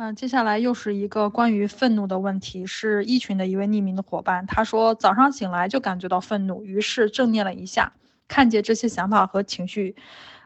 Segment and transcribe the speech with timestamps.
[0.00, 7.92] 嗯，接下来又是一个关于愤怒的问题，是一群的一位匿名的伙伴，他说早上醒来就感觉到愤怒，于是正念了一下，
[8.28, 9.96] 看见这些想法和情绪。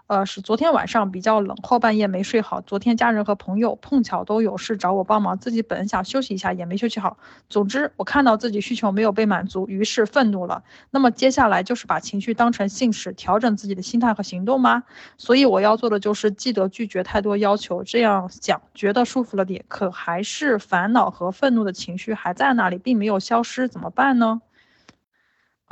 [0.09, 2.61] 呃，是昨天晚上比较冷，后半夜没睡好。
[2.61, 7.17] 昨天家人和朋友碰巧都有事找我帮忙，自己本想休息一下，也没休息好。
[7.49, 10.63] 总之，我看到自己需求没有被满足，于是愤怒了。
[10.91, 14.83] 那么接下来就是把情绪当成信使，调整自己的心态和行动吗？
[15.17, 17.83] 所以我要做的就是记得拒绝太多要求。
[17.85, 24.43] 这样想觉得舒服了点，可还是烦恼和愤怒的情绪还在那里，并没有消失，怎么办呢？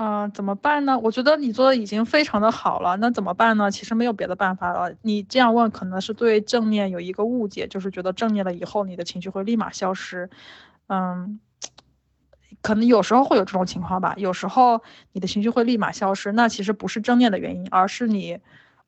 [0.03, 0.99] 嗯，怎么办呢？
[0.99, 3.71] 我觉得你做的已经非常的好了，那怎么办呢？
[3.71, 4.95] 其实没有别的办法了。
[5.03, 10.31] 你这样问可能是对正念有一个误解，就是觉得正念了以后你的情绪会立马消失。
[10.87, 11.39] 嗯，
[12.63, 14.81] 可能有时候会有这种情况吧，有时候
[15.13, 18.39] 你的情绪会立马消失，那其实不是正念的原因，而是你，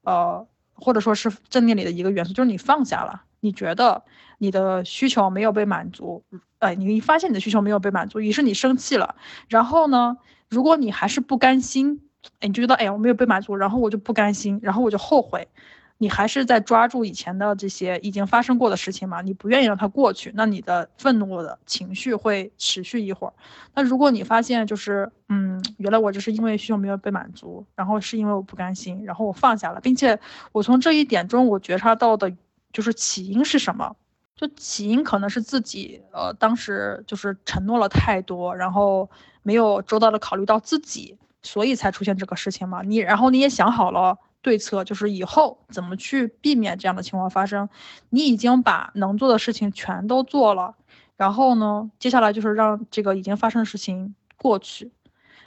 [0.05, 4.03] 呃，或者说是正念里的一个元素，就是你放下了，你觉得
[4.39, 6.25] 你的需求没有被满足，
[6.61, 9.17] 哎，你发现你的需求没有被满足，于是你生气了，
[9.49, 10.17] 然后呢？
[10.49, 12.03] 如果你还是不甘心，
[12.41, 15.49] 哎，你就觉得哎呀我没有被满足，然后我就不甘心，然后我就后悔，
[15.97, 19.23] 你还是在抓住以前的这些已经发生过的事情嘛？
[19.23, 23.33] 你不愿意让它过去，那你的愤怒的情绪会持续一会儿。
[23.75, 30.21] 那如果你发现就是，嗯，原来我就是因为需求没有被满足，然后是因为我不甘心，然后我放下了，并且
[30.53, 32.31] 我从这一点中我觉察到的
[32.73, 33.95] 就是起因是什么？
[34.35, 39.09] 就起因可能是自己，呃，当时就是承诺了太多，然后
[39.43, 42.83] 没有周到的考虑到自己，所以才出现这个事情嘛。
[42.83, 47.69] 你然后你也想好了对策，就是以后怎么去避免这样的情况发生。
[48.09, 50.75] 你已经把能做的事情全都做了，
[51.17, 54.91] 然后呢，接下来就是让这个已经发生的事情过去。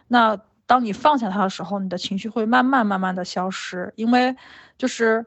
[0.08, 4.38] 那当你放下它的时候，你的情绪会慢慢慢慢的消失，因为
[4.78, 5.26] 就是。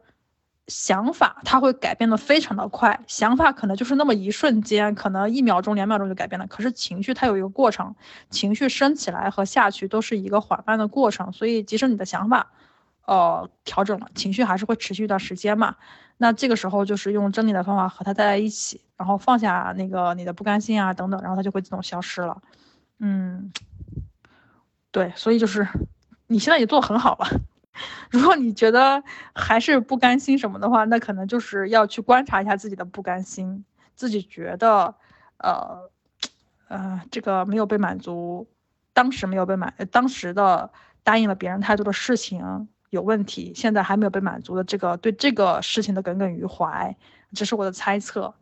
[0.69, 6.47] 想法它会改变的非常的快，想法可能就是那么一瞬间，可能一秒钟、两秒钟就改变了。
[6.47, 7.95] 可是情绪它有一个过程，
[8.31, 11.33] 情绪升起来和下去都是一个缓慢的过程。
[11.33, 12.53] 所以即使你的想法，
[13.07, 15.77] 呃，调整了，情绪还是会持续一段时间嘛。
[16.19, 22.43] 那这个时候就是用真理的方法和它在一起，然后放下那个你的不甘心啊等等，然后它就会自动消失了。
[22.99, 23.51] 嗯，
[24.91, 25.67] 对，所以就是
[26.27, 27.28] 你现在也做很好了。
[28.11, 29.03] 如果你觉得
[29.34, 34.94] 还是不甘心什么的话，那可能就是要去观察一下自己的不甘心，自己觉得，
[35.39, 35.91] 呃，
[36.69, 38.49] 呃，这个没有被满足，
[38.93, 40.71] 当时没有被满，当时的
[41.03, 46.97] 答应了别人太多的事情有问题，现在还没有被满足的这个对这个事情的耿耿于怀，
[47.34, 48.34] 这是我的猜测。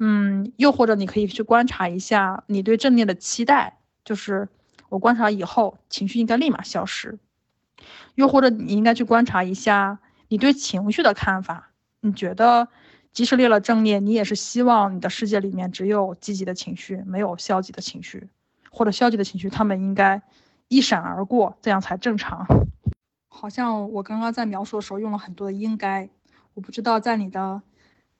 [0.00, 4.48] 嗯，又或者你可以去观察一下你对正念的期待，就是
[4.88, 7.18] 我观察以后情绪应该立马消失。
[8.14, 11.72] 又或者你应该去观察一下你对情绪的看法。
[12.00, 12.68] 你觉得，
[13.12, 18.28] 即使列了正念，你也是希望你的世界里面只有积极的情绪，没有消极的情绪，
[18.70, 20.22] 或者消极的情绪，他们应该
[20.68, 22.46] 一闪而过，这样才正常。
[23.28, 26.08] 好像我刚刚在描述的时候用了很多的应该，
[26.54, 27.62] 我不知道在你的，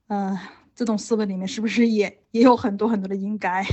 [0.09, 0.41] 呃，
[0.75, 3.65] 自动思维里面是不是也也有很多很多的应该。